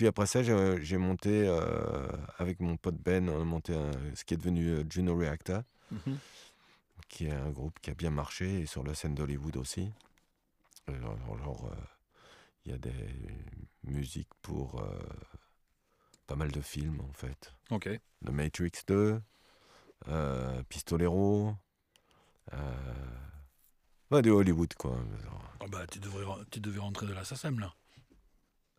puis 0.00 0.06
après 0.06 0.24
ça, 0.24 0.42
j'ai 0.42 0.82
j'ai 0.82 0.96
monté, 0.96 1.46
euh, 1.46 2.08
avec 2.38 2.58
mon 2.60 2.78
pote 2.78 2.94
Ben, 2.96 3.28
on 3.28 3.42
a 3.42 3.44
monté 3.44 3.74
un- 3.76 3.90
ce 4.14 4.24
qui 4.24 4.32
est 4.32 4.38
devenu 4.38 4.66
euh, 4.70 4.84
Juno 4.88 5.14
Reactor, 5.14 5.62
Mhm. 5.90 6.18
qui 7.10 7.26
est 7.26 7.32
un 7.32 7.50
groupe 7.50 7.78
qui 7.82 7.90
a 7.90 7.94
bien 7.94 8.08
marché, 8.08 8.60
et 8.60 8.64
sur 8.66 8.82
la 8.82 8.94
scène 8.94 9.14
d'Hollywood 9.14 9.58
aussi. 9.58 9.92
Euh, 10.88 10.94
il 12.64 12.72
y 12.72 12.74
a 12.74 12.78
des 12.78 12.94
musiques 13.84 14.32
pour 14.40 14.80
euh, 14.80 14.98
pas 16.26 16.34
mal 16.34 16.50
de 16.50 16.62
films, 16.62 17.02
en 17.02 17.12
fait. 17.12 17.52
Ok. 17.70 17.90
The 18.24 18.30
Matrix 18.30 18.72
2, 18.86 19.20
euh, 20.08 20.62
Pistolero, 20.70 21.54
euh, 22.54 23.16
ouais, 24.12 24.22
de 24.22 24.30
Hollywood, 24.30 24.72
quoi. 24.78 24.96
Ah 25.60 25.66
bah, 25.68 25.86
tu, 25.86 25.98
devrais, 25.98 26.24
tu 26.50 26.58
devais 26.60 26.80
rentrer 26.80 27.04
de 27.06 27.12
la 27.12 27.22
SACEM, 27.22 27.60
là. 27.60 27.74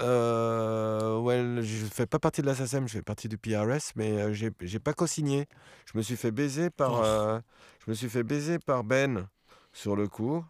Euh, 0.02 1.20
ouais, 1.20 1.62
je 1.64 1.86
fais 1.86 2.05
pas 2.08 2.20
partie 2.20 2.41
de 2.41 2.48
la 2.48 2.55
SACEM, 2.55 2.88
je 2.88 2.94
fais 2.94 3.02
partie 3.02 3.28
du 3.28 3.38
PRS, 3.38 3.91
mais 3.96 4.12
euh, 4.22 4.34
j'ai 4.34 4.52
j'ai 4.62 4.80
pas 4.80 4.94
co-signé. 4.94 5.48
Je 5.91 5.98
me 5.98 6.02
suis 6.04 6.16
fait 6.18 6.32
baiser 6.32 6.70
par, 6.70 6.96
euh, 7.04 7.40
je 7.86 7.91
me 7.91 7.96
suis 7.96 8.10
fait 8.10 8.24
baiser 8.24 8.60
par 8.60 8.84
Ben 8.84 9.27
sur 9.74 9.96
le 9.96 10.08
coup, 10.08 10.44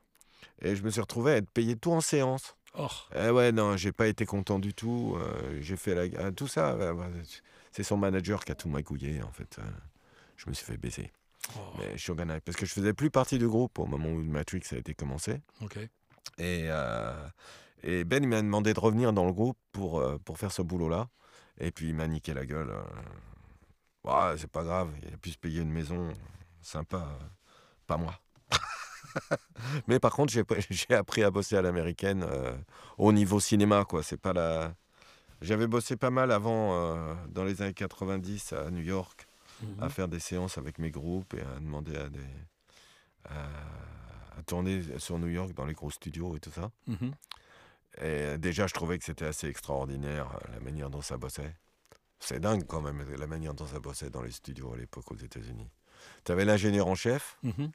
et 0.61 0.75
je 0.75 0.83
me 0.83 0.89
suis 0.89 1.01
retrouvé 1.01 1.33
à 1.33 1.35
être 1.37 1.49
payé 1.51 1.75
tout 1.75 1.91
en 1.91 2.01
séance. 2.01 2.55
Oh, 2.77 2.87
Eh 3.15 3.29
ouais, 3.29 3.51
non, 3.51 3.75
j'ai 3.77 3.91
pas 3.91 4.07
été 4.07 4.25
content 4.25 4.57
du 4.59 4.73
tout. 4.73 5.15
euh, 5.17 5.57
j'ai 5.61 5.75
fait 5.75 5.95
la, 5.95 6.25
ah, 6.27 6.31
tout 6.31 6.47
ça. 6.47 6.77
c'est 7.71 7.83
son 7.83 7.97
manager 7.97 8.45
qui 8.45 8.51
a 8.53 8.55
tout 8.55 8.69
magouillé 8.69 9.21
en 9.21 9.31
fait. 9.31 9.59
je 10.37 10.49
me 10.49 10.53
suis 10.53 10.65
fait 10.65 10.77
baiser. 10.77 11.11
oh, 11.57 11.59
Mais 11.77 11.91
je 11.93 12.01
suis 12.01 12.11
organi- 12.13 12.39
parce 12.39 12.55
que 12.57 12.65
je 12.65 12.73
faisais 12.73 12.93
plus 12.93 13.11
partie 13.11 13.37
du 13.37 13.47
groupe 13.47 13.77
au 13.79 13.85
moment 13.85 14.09
où 14.09 14.23
Matrix 14.23 14.61
a 14.71 14.77
été 14.77 14.93
commencé. 14.93 15.41
ok. 15.61 15.77
Et, 16.37 16.65
euh, 16.69 17.13
et 17.83 18.03
Ben 18.03 18.23
il 18.23 18.29
m'a 18.29 18.41
demandé 18.41 18.73
de 18.73 18.79
revenir 18.79 19.13
dans 19.13 19.25
le 19.25 19.33
groupe 19.33 19.57
pour, 19.71 19.99
euh, 19.99 20.17
pour 20.23 20.37
faire 20.37 20.51
ce 20.51 20.61
boulot-là. 20.61 21.07
Et 21.59 21.71
puis 21.71 21.89
il 21.89 21.95
m'a 21.95 22.07
niqué 22.07 22.33
la 22.33 22.45
gueule. 22.45 22.69
euh. 22.69 22.83
Ouais, 24.03 24.35
c'est 24.37 24.49
pas 24.49 24.63
grave, 24.63 24.89
il 25.03 25.13
a 25.13 25.17
pu 25.17 25.29
se 25.31 25.37
payer 25.37 25.61
une 25.61 25.71
maison 25.71 26.11
sympa. 26.61 27.07
Pas 27.85 27.97
moi. 27.97 28.15
Mais 29.87 29.99
par 29.99 30.11
contre, 30.13 30.33
j'ai 30.69 30.93
appris 30.95 31.23
à 31.23 31.29
bosser 31.31 31.55
à 31.57 31.61
l'américaine 31.61 32.23
euh, 32.27 32.55
au 32.97 33.11
niveau 33.13 33.39
cinéma. 33.39 33.85
quoi. 33.85 34.01
C'est 34.03 34.17
pas 34.19 34.33
la... 34.33 34.73
J'avais 35.41 35.67
bossé 35.67 35.97
pas 35.97 36.09
mal 36.11 36.31
avant, 36.31 36.73
euh, 36.73 37.13
dans 37.29 37.43
les 37.43 37.61
années 37.61 37.73
90, 37.73 38.53
à 38.53 38.71
New 38.71 38.81
York 38.83 39.27
à 39.79 39.89
faire 39.89 40.07
des 40.07 40.19
séances 40.19 40.57
avec 40.57 40.79
mes 40.79 40.89
groupes 40.89 41.35
et 41.35 41.41
à 41.41 41.59
demander 41.59 41.95
à 41.95 42.09
des 42.09 42.19
à, 43.29 43.47
à 44.37 44.43
tourner 44.43 44.81
sur 44.97 45.19
New 45.19 45.27
York 45.29 45.53
dans 45.53 45.65
les 45.65 45.73
gros 45.73 45.91
studios 45.91 46.35
et 46.35 46.39
tout 46.39 46.51
ça. 46.51 46.71
Mhm. 46.87 47.13
Et 48.01 48.37
déjà, 48.37 48.67
je 48.67 48.73
trouvais 48.73 48.97
que 48.97 49.03
c'était 49.05 49.25
assez 49.25 49.47
extraordinaire 49.47 50.27
euh, 50.35 50.53
la 50.53 50.59
manière 50.61 50.89
dont 50.89 51.01
ça 51.01 51.17
bossait. 51.17 51.53
C'est 52.19 52.39
dingue 52.39 52.65
quand 52.65 52.81
même 52.81 53.03
la 53.17 53.27
manière 53.27 53.53
dont 53.53 53.65
ça 53.67 53.79
bossait 53.79 54.09
dans 54.09 54.21
les 54.21 54.31
studios 54.31 54.73
à 54.73 54.77
l'époque 54.77 55.11
aux 55.11 55.17
États-Unis. 55.17 55.69
Tu 56.23 56.31
avais 56.31 56.45
l'ingénieur 56.45 56.87
en 56.87 56.95
chef, 56.95 57.37
Mhm. 57.43 57.71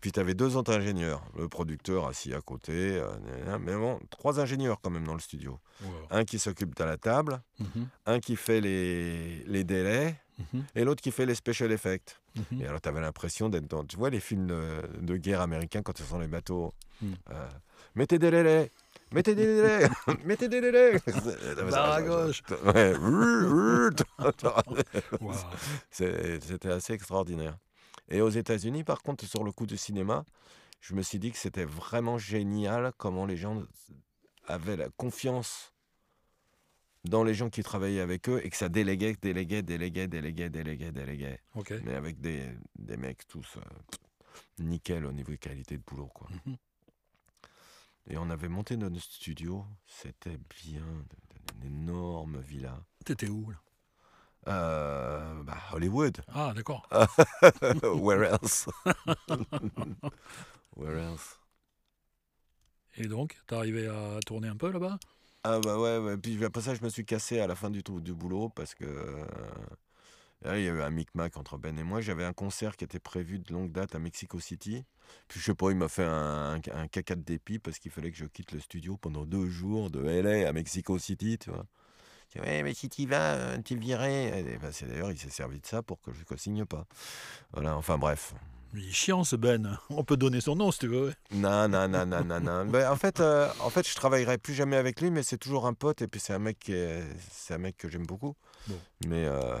puis 0.00 0.12
tu 0.12 0.20
avais 0.20 0.34
deux 0.34 0.56
autres 0.56 0.74
ingénieurs, 0.76 1.22
le 1.36 1.48
producteur 1.48 2.06
assis 2.06 2.34
à 2.34 2.40
côté, 2.42 2.72
euh, 2.98 3.58
mais 3.58 3.74
bon, 3.74 3.98
trois 4.10 4.38
ingénieurs 4.40 4.80
quand 4.82 4.90
même 4.90 5.06
dans 5.06 5.14
le 5.14 5.20
studio. 5.20 5.58
Wow. 5.82 5.90
Un 6.10 6.24
qui 6.24 6.38
s'occupe 6.38 6.74
de 6.74 6.84
la 6.84 6.98
table, 6.98 7.40
Mhm. 7.60 7.88
un 8.06 8.20
qui 8.20 8.36
fait 8.36 8.60
les, 8.60 9.44
les 9.44 9.64
délais, 9.64 10.16
Mhm. 10.38 10.64
et 10.74 10.84
l'autre 10.84 11.00
qui 11.02 11.12
fait 11.12 11.26
les 11.26 11.34
special 11.36 11.70
effects. 11.70 12.18
Mhm. 12.50 12.60
Et 12.62 12.66
alors, 12.66 12.80
tu 12.80 12.88
avais 12.88 13.00
l'impression 13.00 13.48
d'être 13.48 13.68
dans. 13.68 13.84
Tu 13.84 13.96
vois 13.96 14.10
les 14.10 14.18
films 14.20 14.46
de, 14.48 14.82
de 15.00 15.16
guerre 15.16 15.40
américains 15.40 15.82
quand 15.82 15.98
ils 16.00 16.06
sont 16.06 16.18
les 16.18 16.28
bateaux 16.28 16.72
Mm. 17.02 17.12
euh, 17.30 17.48
Mettez 17.96 18.20
des 18.20 18.30
délais 18.30 18.70
Mettez 19.12 19.34
des 19.34 19.46
délais 19.46 19.88
Mettez 20.24 20.48
des 20.48 20.60
Barre 21.70 21.92
à 21.92 22.02
gauche. 22.02 22.40
Ouais. 22.72 22.94
Wow. 25.20 25.32
C'était 25.90 26.70
assez 26.70 26.92
extraordinaire. 26.92 27.56
Et 28.08 28.20
aux 28.20 28.28
États-Unis, 28.30 28.84
par 28.84 29.02
contre, 29.02 29.24
sur 29.26 29.42
le 29.44 29.50
coup 29.52 29.66
du 29.66 29.76
cinéma, 29.76 30.24
je 30.80 30.94
me 30.94 31.02
suis 31.02 31.18
dit 31.18 31.32
que 31.32 31.38
c'était 31.38 31.64
vraiment 31.64 32.16
génial 32.18 32.92
comment 32.96 33.26
les 33.26 33.36
gens 33.36 33.62
avaient 34.46 34.76
la 34.76 34.88
confiance 34.96 35.72
dans 37.04 37.22
les 37.22 37.34
gens 37.34 37.50
qui 37.50 37.62
travaillaient 37.62 38.00
avec 38.00 38.28
eux 38.28 38.40
et 38.44 38.50
que 38.50 38.56
ça 38.56 38.68
déléguait, 38.68 39.16
déléguait, 39.20 39.62
déléguait, 39.62 40.08
déléguait, 40.08 40.50
déléguait, 40.50 40.92
déléguait. 40.92 41.40
Mais 41.84 41.94
avec 41.94 42.20
des, 42.20 42.48
des 42.78 42.96
mecs 42.96 43.26
tous 43.28 43.56
euh, 43.56 43.60
nickel 44.58 45.04
au 45.04 45.12
niveau 45.12 45.32
de 45.32 45.36
qualité 45.36 45.76
de 45.76 45.82
boulot. 45.86 46.08
Quoi. 46.08 46.28
Mhm. 46.46 46.56
Et 48.08 48.18
on 48.18 48.28
avait 48.30 48.48
monté 48.48 48.76
notre 48.76 49.00
studio, 49.00 49.64
c'était 49.86 50.38
bien, 50.64 50.84
une 51.62 51.66
énorme 51.66 52.40
villa. 52.40 52.78
T'étais 53.04 53.28
où, 53.28 53.50
là? 53.50 53.56
Euh, 54.46 55.42
bah, 55.42 55.56
Hollywood. 55.72 56.20
Ah, 56.28 56.52
d'accord. 56.54 56.86
Where 57.82 58.24
else? 58.24 58.68
Where 60.76 60.98
else? 60.98 61.38
Et 62.96 63.06
donc, 63.08 63.36
t'es 63.46 63.56
arrivé 63.56 63.88
à 63.88 64.20
tourner 64.26 64.48
un 64.48 64.56
peu 64.56 64.70
là-bas? 64.70 64.98
Ah 65.42 65.60
bah 65.60 65.78
ouais, 65.78 65.98
ouais, 65.98 66.16
puis 66.16 66.42
après 66.42 66.62
ça 66.62 66.74
je 66.74 66.82
me 66.82 66.88
suis 66.88 67.04
cassé 67.04 67.38
à 67.38 67.46
la 67.46 67.54
fin 67.54 67.68
du, 67.68 67.82
du 67.82 68.14
boulot 68.14 68.48
parce 68.48 68.74
que 68.74 68.86
euh, 68.86 70.56
il 70.58 70.64
y 70.64 70.68
a 70.68 70.72
eu 70.72 70.82
un 70.82 70.90
micmac 70.90 71.36
entre 71.36 71.56
Ben 71.56 71.78
et 71.78 71.82
moi. 71.82 72.00
J'avais 72.00 72.24
un 72.24 72.32
concert 72.32 72.76
qui 72.76 72.84
était 72.84 72.98
prévu 72.98 73.38
de 73.38 73.52
longue 73.52 73.72
date 73.72 73.94
à 73.94 73.98
Mexico 73.98 74.38
City. 74.40 74.84
Puis 75.28 75.40
je 75.40 75.44
sais 75.44 75.54
pas, 75.54 75.70
il 75.70 75.76
m'a 75.76 75.88
fait 75.88 76.04
un, 76.04 76.60
caca 76.90 77.14
de 77.14 77.22
dépit 77.22 77.58
parce 77.58 77.78
qu'il 77.78 77.90
fallait 77.90 78.10
que 78.10 78.16
je 78.16 78.26
quitte 78.26 78.52
le 78.52 78.60
studio 78.60 78.96
pendant 78.96 79.24
deux 79.24 79.48
jours 79.48 79.90
de 79.90 80.04
LA 80.04 80.48
à 80.48 80.52
Mexico 80.52 80.98
City, 80.98 81.38
tu 81.38 81.50
vois. 81.50 81.66
Ouais, 82.36 82.64
mais 82.64 82.74
si 82.74 82.88
tu 82.88 83.06
vas, 83.06 83.34
euh, 83.34 83.58
virais. 83.70 84.40
Et 84.40 84.58
ben, 84.58 84.72
c'est 84.72 84.86
d'ailleurs, 84.86 85.12
il 85.12 85.18
s'est 85.18 85.30
servi 85.30 85.60
de 85.60 85.66
ça 85.66 85.82
pour 85.82 86.00
que 86.00 86.12
je 86.12 86.22
ne 86.28 86.36
signe 86.36 86.64
pas. 86.64 86.84
Voilà, 87.52 87.76
enfin 87.76 87.96
bref. 87.96 88.34
Il 88.76 88.88
est 88.88 88.92
chiant, 88.92 89.22
ce 89.22 89.36
Ben. 89.36 89.78
On 89.90 90.02
peut 90.04 90.16
donner 90.16 90.40
son 90.40 90.56
nom, 90.56 90.72
si 90.72 90.80
tu 90.80 90.88
veux. 90.88 91.14
Non, 91.30 91.68
non, 91.68 91.86
non, 91.88 92.04
non, 92.04 92.24
non, 92.24 92.40
non. 92.40 92.64
Ben, 92.70 92.90
en, 92.90 92.96
fait, 92.96 93.20
euh, 93.20 93.48
en 93.60 93.70
fait, 93.70 93.86
je 93.88 93.94
travaillerai 93.94 94.36
plus 94.38 94.52
jamais 94.54 94.76
avec 94.76 95.00
lui, 95.00 95.10
mais 95.10 95.22
c'est 95.22 95.38
toujours 95.38 95.66
un 95.66 95.74
pote 95.74 96.02
et 96.02 96.08
puis 96.08 96.20
c'est 96.20 96.32
un 96.32 96.38
mec 96.40 96.58
qui 96.58 96.72
est- 96.72 97.04
c'est 97.30 97.54
un 97.54 97.58
mec 97.58 97.76
que 97.76 97.88
j'aime 97.88 98.06
beaucoup. 98.06 98.34
Bon. 98.66 98.78
Mais 99.06 99.24
euh, 99.26 99.58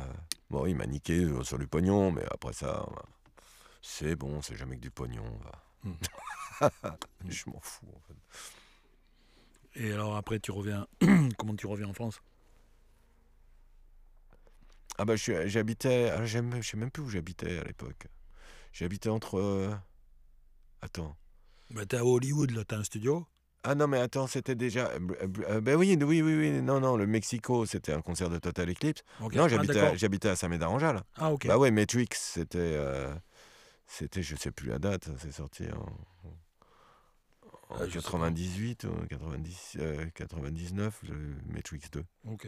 bon, 0.50 0.66
il 0.66 0.74
m'a 0.74 0.86
niqué 0.86 1.20
euh, 1.24 1.44
sur 1.44 1.58
du 1.58 1.66
pognon, 1.68 2.10
mais 2.10 2.24
après 2.30 2.52
ça, 2.54 2.86
c'est 3.82 4.16
bon, 4.16 4.42
c'est 4.42 4.56
jamais 4.56 4.76
que 4.76 4.80
du 4.82 4.90
pognon. 4.90 5.24
va. 5.44 6.70
je 7.28 7.44
m'en 7.50 7.60
fous. 7.60 7.86
En 7.94 8.00
fait. 8.08 8.14
Et 9.84 9.92
alors, 9.92 10.16
après, 10.16 10.40
tu 10.40 10.50
reviens. 10.50 10.86
Comment 11.38 11.54
tu 11.54 11.66
reviens 11.66 11.88
en 11.88 11.94
France? 11.94 12.20
Ah 14.98 15.04
bah, 15.04 15.16
je 15.16 15.46
j'habitais, 15.48 16.10
ah, 16.10 16.24
j'aime- 16.24 16.60
je 16.62 16.68
sais 16.70 16.76
même 16.76 16.90
plus 16.90 17.02
où 17.02 17.08
j'habitais 17.08 17.58
à 17.58 17.64
l'époque. 17.64 18.06
J'habitais 18.74 19.08
entre. 19.08 19.38
euh, 19.38 19.72
Attends. 20.82 21.16
bah, 21.70 21.86
T'es 21.86 21.96
à 21.96 22.04
Hollywood, 22.04 22.50
là, 22.50 22.64
t'as 22.64 22.78
un 22.78 22.84
studio? 22.84 23.26
Ah 23.62 23.74
non, 23.74 23.86
mais 23.86 23.98
attends, 23.98 24.26
c'était 24.26 24.54
déjà. 24.56 24.88
euh, 24.88 24.98
euh, 25.48 25.60
ben 25.62 25.76
oui, 25.76 25.96
oui, 25.98 26.20
oui, 26.20 26.36
oui. 26.36 26.50
Non, 26.60 26.80
non, 26.80 26.96
le 26.98 27.06
Mexico, 27.06 27.64
c'était 27.64 27.92
un 27.94 28.02
concert 28.02 28.28
de 28.28 28.38
Total 28.38 28.68
Eclipse. 28.68 29.02
Ok. 29.22 29.34
Non, 29.36 29.44
Ah, 29.44 29.48
j'habitais, 29.48 29.78
à- 29.80 29.94
j'habitais 29.96 30.28
à 30.28 30.36
Saint-Médard-en-Jalles. 30.36 31.02
Ah, 31.14 31.32
ok. 31.32 31.46
Bah 31.46 31.56
ouais, 31.56 31.70
Matrix, 31.70 32.08
c'était. 32.12 32.58
euh, 32.58 33.14
c'était, 33.86 34.22
je 34.22 34.36
sais 34.36 34.50
plus 34.50 34.68
la 34.68 34.78
date, 34.78 35.08
c'est 35.18 35.32
sorti 35.32 35.64
en. 35.72 35.86
En 37.70 37.76
Ah. 37.80 37.86
98 37.90 38.84
ou 38.84 38.92
90, 39.08 39.76
euh, 39.80 40.04
99, 40.14 41.00
le 41.08 41.34
Matrix 41.46 41.80
2. 41.92 42.04
Ok. 42.28 42.46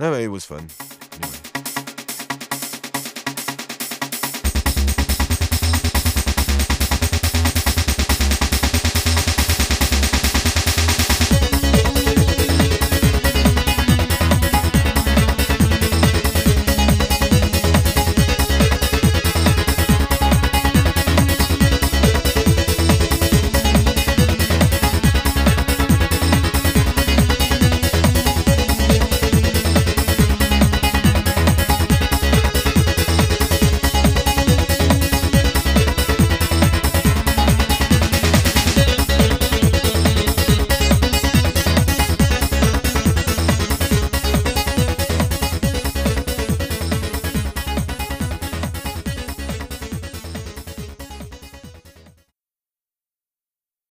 Ah 0.00 0.10
ouais, 0.10 0.24
it 0.24 0.28
was 0.28 0.40
fun. 0.40 0.58
Anyway. 0.58 1.38